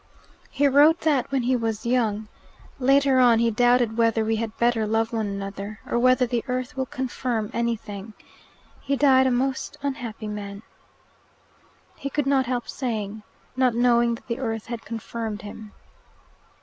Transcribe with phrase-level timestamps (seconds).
[0.49, 2.27] "He wrote that when he was young.
[2.79, 6.75] Later on he doubted whether we had better love one another, or whether the earth
[6.75, 8.13] will confirm anything.
[8.79, 10.63] He died a most unhappy man."
[11.95, 13.21] He could not help saying,
[13.55, 15.71] "Not knowing that the earth had confirmed him."